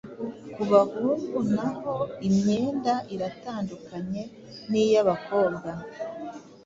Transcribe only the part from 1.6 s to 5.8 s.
ho imyenda iratandukanye n’iy’abakobwa